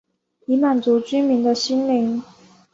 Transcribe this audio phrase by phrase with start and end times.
[0.47, 2.23] 以满足居民的心灵